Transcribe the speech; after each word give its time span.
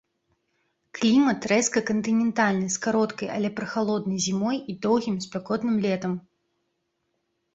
Клімат 0.99 1.41
рэзка 1.51 1.79
кантынентальны 1.89 2.69
з 2.77 2.79
кароткай, 2.85 3.27
але 3.35 3.49
прахалоднай 3.59 4.19
зімой 4.27 4.57
і 4.73 4.77
доўгім 4.85 5.15
спякотным 5.29 5.75
летам. 5.87 6.13